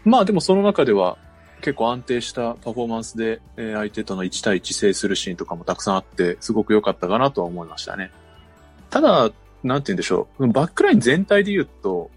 [0.08, 1.18] まあでもその中では
[1.60, 8.10] 結構安定したパフォーマンスで、え相手との1対1制するシーンとかもたくさんあって、すごく良かったかなとは思いましたね。
[8.90, 9.30] ただ、
[9.64, 10.48] なんて言うんでしょう。
[10.48, 12.10] バックライン全体で言うと、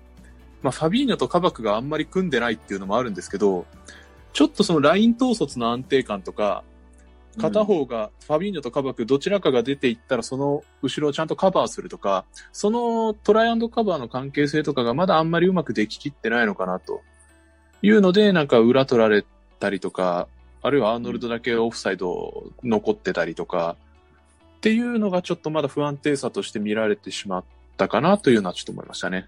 [0.61, 3.65] まあファビーニョとカバクがあんまり組んでないっていうのもあるんですけど、
[4.33, 6.63] ちょっとそのライン統率の安定感とか、
[7.39, 17.01] 片方がファビーニョとカバクどちらかが出ていったらその後ろをちゃんとカバーするとか、そのトライアンドカバーの関係性とかがまだあんまりうまくでききってないのかなと
[17.81, 19.25] いうので、なんか裏取られ
[19.59, 20.27] たりとか、
[20.61, 23.75] あるいはアーノルドだけオフサイド残ってたりとか、
[24.57, 27.43] っていうのがちょっとまだ不安定さとして見られてしまっ
[27.77, 29.27] たかなというのはちょっと思いましたね。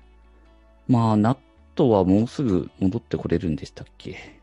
[0.88, 1.38] まあ、ナッ
[1.74, 4.39] トはもうすぐ戻ってこれるんでしたっけ？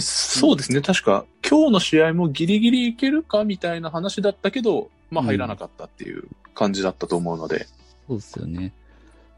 [0.00, 0.80] そうですね。
[0.80, 7.66] 確か今日の試合もギリギリいけるかみたいな話だったけど、まあ入らなかったっていう感じだったと思うので。
[8.08, 8.72] そうですよね。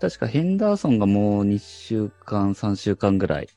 [0.00, 3.48] 確かヘンダーソンがもう2週間、3週間ぐらい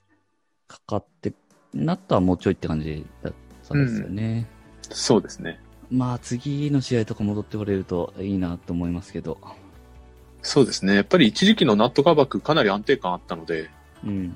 [0.67, 1.33] かかって、
[1.73, 3.33] ナットはもうちょいって感じだっ
[3.67, 4.47] たんですよね。
[4.89, 5.61] そうですね。
[5.89, 9.37] まあ次の試合とか戻ってこれるといいなと思いますけど。
[10.41, 10.95] そうですね。
[10.95, 13.69] やっぱり一時期のナットカバックかなり安定感あったので、
[14.03, 14.35] うん。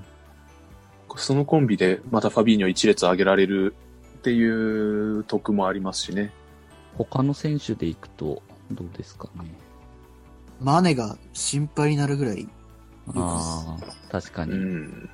[1.18, 3.76] そのコンビでまたファビーニョ一列上げられる
[4.20, 6.32] っていう得もありますしね。
[6.98, 8.42] 他の選手で行くと
[8.72, 9.67] どうですかね。
[10.60, 12.48] マネが心配になるぐらい、
[13.16, 14.56] ああ、確かうに。
[14.58, 15.10] ん。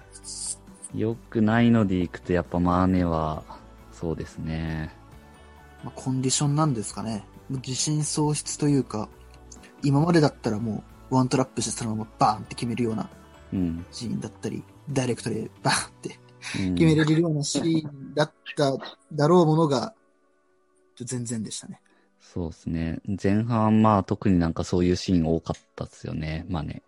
[0.96, 3.44] 良くないので行くとやっぱマーネは、
[3.92, 4.94] そうですね。
[5.84, 7.26] まあ、コンディションなんですかね。
[7.50, 9.10] 自信喪失というか、
[9.84, 13.10] 今までだったらもうワントラップしてそのままバーンって決めるような
[13.52, 13.86] うん。
[13.92, 16.20] シーンだったり、ダイレクトでバーンって
[16.60, 18.74] うん決めれるようなシーンだった
[19.12, 19.94] だろうものが、
[21.00, 21.82] 全然でしたね。
[22.24, 23.00] そうですね。
[23.22, 26.46] 前半まあ特になんかそういうシーン多かったですよね。
[26.48, 26.82] まあね。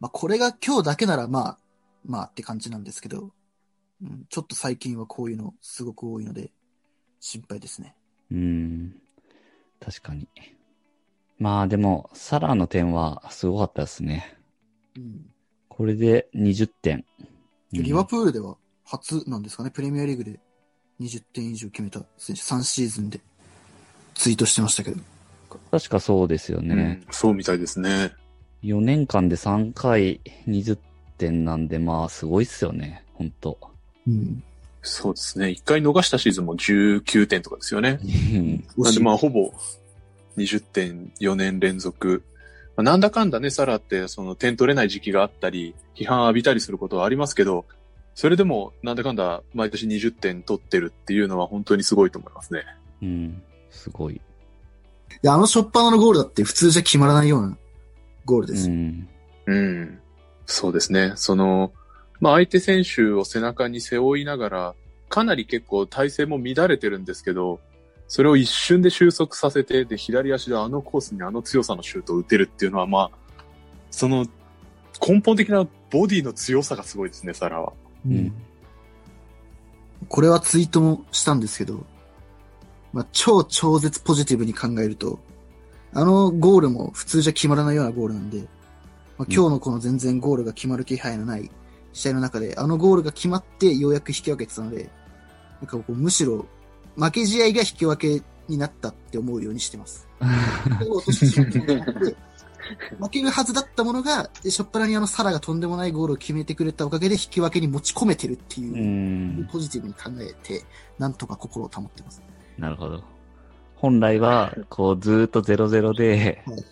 [0.00, 1.58] まあ、これが今日だけならまあ、
[2.04, 3.30] まあって感じなんですけど、
[4.02, 6.50] うん、ちょっと最近はこういうのすごく多いので、
[7.20, 7.94] 心配ですね。
[8.30, 9.00] うん。
[9.80, 10.28] 確かに。
[11.38, 14.36] まあでも、サラーの点はすごかったですね。
[14.96, 15.30] うん。
[15.68, 17.04] これで20点。
[17.20, 17.26] うん
[17.72, 20.38] リバプールでは初なんですかね、プレミアリーグで
[21.00, 23.20] 20点以上決めた選手、3シーズンで
[24.16, 25.00] ツイートしてましたけど。
[25.70, 27.02] 確かそうですよね。
[27.06, 28.12] うんそうみたいですね。
[28.64, 30.78] 4年間で3回20
[31.18, 33.04] 点なんで、まあすごいっすよね。
[33.14, 33.58] ほんと。
[34.06, 34.42] うん。
[34.82, 35.50] そうですね。
[35.50, 37.98] 一回逃したシーズンも19点とかですよね。
[38.02, 39.52] うんなんでまあほぼ
[40.36, 42.22] 20点4年連続。
[42.76, 47.66] まあなんだかんだね、サラってその点取れない時期があったり、批判浴びたりすることはありますけど、
[48.14, 52.64] それでもなんだかんだ毎年20点取ってるっていうのは本当にすごいと思いますね。
[53.02, 53.42] うん。
[53.76, 54.14] すごい。
[54.14, 54.20] い
[55.22, 57.56] や、あのショッパーのゴールだって普通じゃ決まらないような
[58.24, 58.74] ゴールですよ。
[58.74, 59.08] うん。
[59.46, 59.98] うん。
[60.46, 61.12] そうですね。
[61.16, 61.72] その、
[62.20, 64.74] まあ相手選手を背中に背負いながら、
[65.08, 67.60] かなり結構体勢も乱れてるんですけど、
[68.08, 73.18] それを一瞬で収束させて、で、左足であのコースにあの強さのシュートを打てるっていうのは、まあ、
[73.90, 74.26] その
[75.06, 77.72] 根本的なボディの強さがすごいですね、サラは。
[78.06, 78.32] うん。
[80.08, 81.84] これはツイートもしたんですけど、
[82.96, 85.18] まあ、超超絶ポジティブに考えると、
[85.92, 88.40] あのゴールも普通じゃ決まらないようなゴールなんで、
[89.18, 91.50] まあ、今日のこの全然ゴールが決まる気配のない
[91.92, 94.88] 試合の中で、あのゴールが決まってようやく引き分けてたので、
[95.60, 96.46] なんかこうむしろ
[96.96, 100.08] 負け試合が引き分けになったって思うようにしてます。
[102.98, 109.48] 負けるはずだったものが、しょっぱなにあのサラがとんでもないゴールを決めてくれたおかげで引き分けに持ち込めてるっていうう、ん。
[109.52, 110.64] ポジティブに考えて、
[110.98, 112.22] なんとか心を保ってます。
[112.58, 113.02] なるほど。
[113.76, 116.64] 本来は、こう、ずーっと0-0ではい、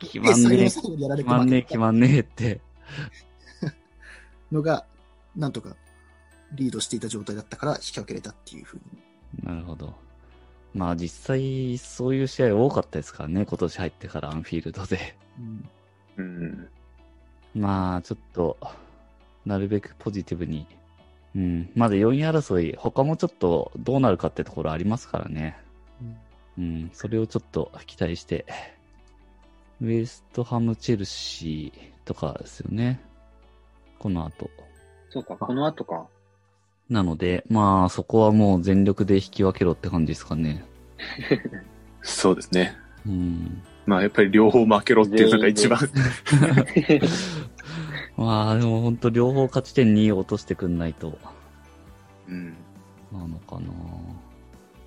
[0.00, 0.80] 決まんねえ、で決
[1.24, 2.60] まんねえ、決まんねえって。
[4.50, 4.84] のが、
[5.36, 5.76] なんとか
[6.52, 9.44] リードしていた状態だったから引き分けれたっていうふうに。
[9.44, 9.94] なるほど。
[10.72, 15.16] まあ実際、そういう試合多かったですからね、今年入ってからアンフィールドで。
[15.38, 15.68] うん
[16.16, 16.68] うん。
[17.54, 18.56] まあ、ちょっと、
[19.44, 20.66] なるべくポジティブに。
[21.34, 21.70] うん。
[21.74, 25.56] まだ4位争い、他もちょっとどうなるかってところありますからね。
[26.58, 26.90] うん。
[26.92, 28.46] それをちょっと期待して。
[29.80, 33.00] ウエストハム、チェルシーとかですよね。
[33.98, 34.48] この後。
[35.10, 36.06] そうか、この後か。
[36.88, 40.64] なので、まあ、そこはもう全力で引き分けろって感じですかね。
[42.02, 42.76] そうですね。
[43.06, 43.62] うん。
[43.86, 45.78] まあやっぱり両方負けろっていうのが一番。
[48.16, 51.18] まあ、でも本当両方勝ち点2落としてくんないと、
[52.28, 52.56] うん。
[53.12, 53.72] なのかな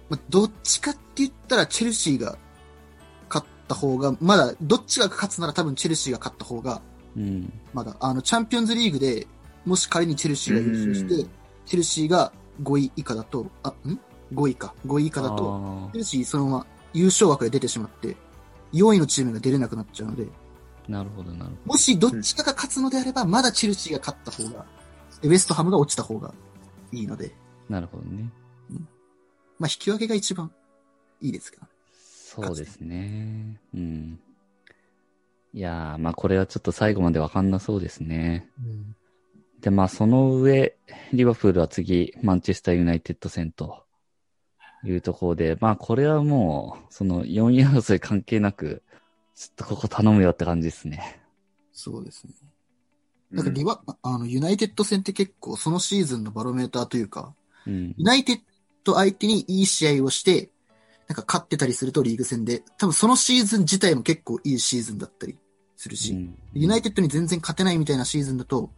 [0.09, 2.37] まあ、どっちかって言ったらチェルシーが
[3.29, 6.81] 勝った方が、まだ、どっちが勝つなら多分チェルシーが勝った方が、
[7.17, 7.51] うん。
[7.73, 9.27] まだ、あの、チャンピオンズリーグで、
[9.65, 11.29] もし仮にチェルシーが優勝して、うん
[11.67, 12.31] チェルシーが
[12.63, 13.99] 5位以下だと、あ、ん
[14.33, 14.73] ?5 位か。
[14.85, 18.15] 5位以下だと、あチェルシーそのまま優勝枠で出てしまって、
[18.73, 20.27] 4位のチームが出れなくなっちゃうので、ー
[20.87, 24.65] なるほど、なるほもしどっちかが勝つのであれば、まだチェルシーが勝った方が、
[25.23, 26.33] ウエストハムが落ちた方が
[26.91, 27.33] いいので、ど。
[27.69, 28.31] なるほどね。
[29.59, 30.51] まあ引き分けが一番
[31.21, 31.69] いいですけどね。
[31.93, 33.59] そうですね。
[33.73, 34.19] うん。
[35.53, 38.47] いやー、まあこれはちょっと最後までわかんなそうですね。
[39.61, 40.77] で、まあその上、
[41.13, 43.85] リバプールは次、マンチェスターユナイテッド戦と
[44.83, 48.83] いうところで、まあこれはもう、その4位争い関係なく、
[49.37, 51.21] ちょっとここ頼むよって感じですね。
[51.71, 52.33] そうですね。
[53.29, 57.35] なんかリバ、あの、ユナイテッド戦って結構そのシーズンのバロメーターというか、
[57.67, 57.93] うん。
[57.95, 58.39] ユナイテッ
[58.83, 60.49] ド相手にいい試合をして、
[61.07, 65.37] なんか勝ってたりするとリーグ戦で、多分そのシーズン自体も結構いいシーズンだったり
[65.75, 68.71] するし、うんユナイテッドに全然勝てないみたいなシーズンだと、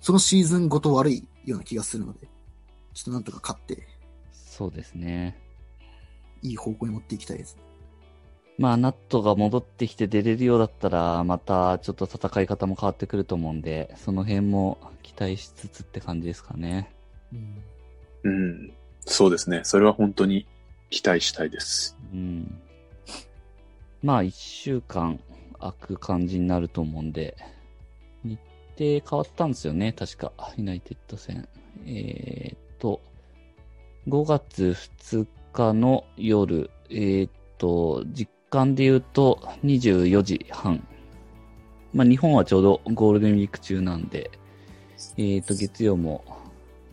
[0.00, 2.28] そのシーズンごと悪いような気がするので、
[2.94, 3.88] ちょっとなんとか勝って、
[4.30, 5.36] そうですね。
[6.42, 7.58] いい方向に持っていきたいです。
[8.58, 16.92] まあ、ナットが戻ってきて出れるようだったら、またちょっと戦い方も変わってくると思うんで、その辺も期待しつつって感じですかね。
[18.24, 18.72] うん。
[19.00, 19.60] そうですね。
[19.62, 20.44] それは本当に
[20.90, 21.96] 期待したいです。
[22.12, 22.60] うん。
[24.02, 25.20] まあ、一週間
[25.60, 27.36] 空く感じになると思うんで、
[28.24, 28.40] 日
[28.76, 30.32] 程変わったんですよね、確か。
[30.56, 31.48] ユナイテッド戦。
[31.86, 33.00] えーっと、
[34.08, 34.76] 5月
[35.10, 40.86] 2日の夜、えーっと、実感で言うと24時半。
[41.94, 44.30] まあ、日本はちょうどゴールデンウィーク中なんで、
[45.16, 46.24] えーっと、月曜も、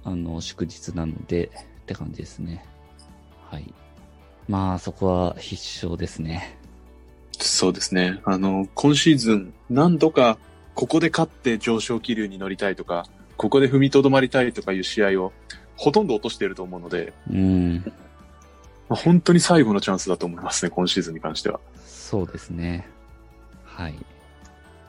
[0.03, 2.65] あの、祝日なので、って感じですね。
[3.49, 3.73] はい。
[4.47, 6.57] まあ、そこは必勝ですね。
[7.39, 8.21] そうですね。
[8.25, 10.37] あの、今シーズン何度か
[10.75, 13.05] ここで勝って上昇気流に乗りたいとか、
[13.37, 15.33] ここで踏みとどまりたいとかいう試合を
[15.77, 17.93] ほとんど落としていると思うので、うん。
[18.89, 21.59] まあ本当に最後のチャンスだと思いますね、今シーズンに関しては。
[21.85, 22.87] そうですね。
[23.63, 23.95] はい。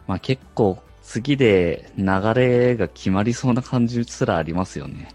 [0.06, 2.04] まあ結構、次で流
[2.34, 5.08] れが決まりそうな感じすらありますよね。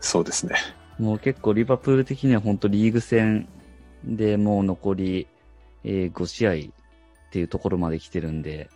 [0.00, 0.56] そうですね。
[0.98, 3.48] もう結構リバプール的には本当リーグ戦
[4.04, 5.26] でもう残り、
[5.84, 6.56] えー5試合っ
[7.30, 8.68] ていうところまで来てるんで、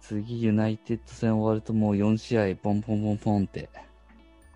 [0.00, 3.70] 次ユナイテッド戦終わるともう4試合ポンポンポンポンって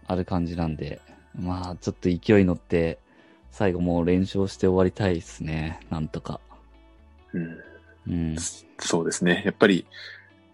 [0.06, 1.00] ある感じなんで、
[1.34, 2.98] まあちょっと勢い乗って
[3.50, 5.80] 最後もう連勝して終わりたいですね。
[5.90, 6.40] なんとか。
[7.32, 7.58] うん。
[8.08, 8.36] うん。
[8.78, 9.42] そうですね。
[9.44, 9.86] やっぱり、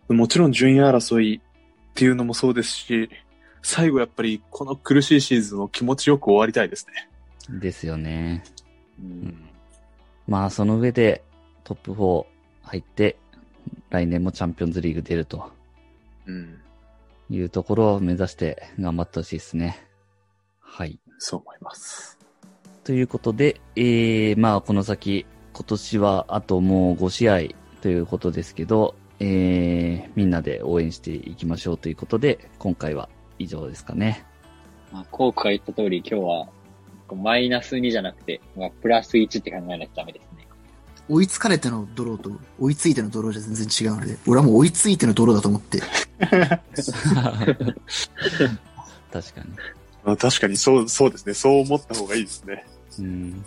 [0.08, 3.10] もちろん順位争いっていうのもそうですし、
[3.62, 7.58] 最後やっぱりこの苦しいシーズンを気持ちよく終わりたいですね。
[7.58, 8.44] ですよね。
[9.00, 9.48] うん
[10.28, 11.22] まあその上で
[11.64, 12.26] トップ4
[12.62, 13.16] 入って
[13.90, 15.50] 来年もチャンピオンズリーグ出ると
[16.26, 16.60] うん。
[17.28, 19.84] いうところを目指して頑張ってほしいですね。
[20.60, 21.00] はい。
[21.18, 22.15] そう思います。
[22.86, 27.40] ということで、えー、まあこの先今年はあともう5試合
[27.82, 33.08] ということですけど、えー、みんなで応援していきましょうということで今回は
[33.40, 34.24] 以上ですかね。
[34.92, 36.46] まあ、コークが言った通り、今日は、
[37.12, 40.46] マイナス2じゃなくて、まあ、プラス1って考えないとダメですね。
[41.08, 42.30] 追いつかれてのドローと
[42.60, 45.80] 追いついてのドローじゃ全然違うので、俺はもう追いついてのドローだと思って、
[46.22, 46.30] 確
[49.34, 49.46] かに。
[50.06, 51.34] まあ確かにそう、そうですね。
[51.34, 52.64] そう思った方がいいですね。
[53.00, 53.44] うん。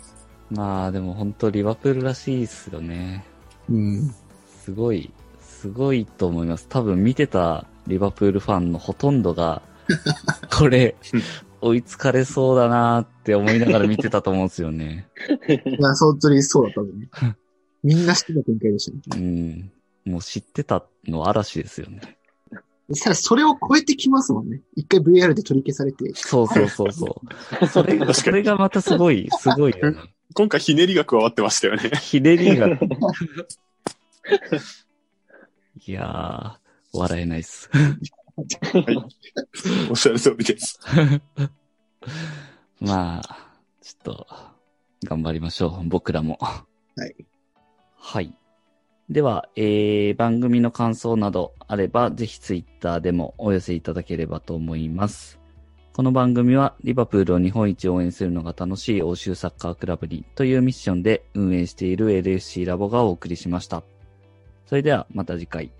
[0.50, 3.24] まあでも本当リバプールらしいですよね。
[3.70, 4.14] うん。
[4.62, 6.66] すごい、すごいと思います。
[6.68, 9.62] 多分見てたリバプールファンのほとんどが、
[10.52, 10.96] これ、
[11.62, 15.08] 追いつかれそうだなーって思いながら見てたと思うんですよね。
[15.48, 17.36] いや、本当にそうだったね。
[17.82, 19.22] みんな知ってた展開でしたね。
[20.04, 20.12] うん。
[20.12, 22.18] もう知ってたの嵐ですよね。
[22.98, 24.62] ただそれを超えてきますもんね。
[24.74, 26.12] 一回 VR で取り消されて。
[26.14, 27.22] そうそうそうそ
[27.60, 27.66] う。
[27.68, 29.74] それが、それがまたすごい、すごい。
[30.34, 31.90] 今回ひねりが加わってましたよね。
[32.00, 32.68] ひねりが。
[35.86, 37.70] いやー、笑えないっす。
[39.88, 40.80] おっしゃる通りです。
[42.80, 43.48] まあ、
[43.80, 44.26] ちょっと、
[45.04, 45.88] 頑張りましょう。
[45.88, 46.38] 僕らも。
[46.40, 46.64] は
[47.06, 47.26] い。
[47.96, 48.34] はい。
[49.10, 55.40] では、えー、番組の感想などあれば、ぜひツイッターでもお寄せいただければと思います。
[55.92, 63.82] この番組は、リバプールを日本一応援するのが楽しい欧州サッカークラブにというミッションで運営している LFC ラボがお送りしました。
[64.66, 65.72] それでは、また次回。